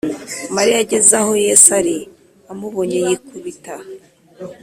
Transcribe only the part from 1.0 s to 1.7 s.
aho Yesu